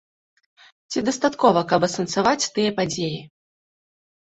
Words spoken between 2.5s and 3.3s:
тыя падзеі?